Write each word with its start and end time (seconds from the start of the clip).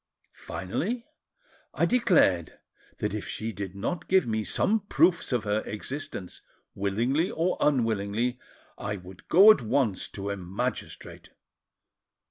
Finally, 0.47 1.05
I 1.75 1.85
declared 1.85 2.57
that 2.97 3.13
if 3.13 3.27
she 3.27 3.51
did 3.51 3.75
not 3.75 4.07
give 4.07 4.25
me 4.25 4.43
some 4.43 4.79
proofs 4.79 5.31
of 5.31 5.43
her 5.43 5.59
existence, 5.67 6.41
willingly 6.73 7.29
or 7.29 7.55
unwillingly, 7.59 8.39
I 8.79 8.95
would 8.95 9.27
go 9.27 9.51
at 9.51 9.61
once 9.61 10.09
to 10.09 10.31
a 10.31 10.37
magistrate. 10.37 11.29